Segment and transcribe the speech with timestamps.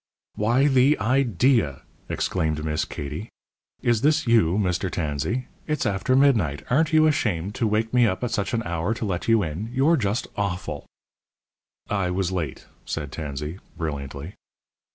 [0.33, 3.29] "Why, the i de a!" exclaimed Miss Katie,
[3.83, 4.89] "is this you, Mr.
[4.89, 5.45] Tansey?
[5.67, 6.63] It's after midnight.
[6.71, 9.69] Aren't you ashamed to wake me up at such an hour to let you in?
[9.71, 10.87] You're just awful!"
[11.87, 14.33] "I was late," said Tansey, brilliantly.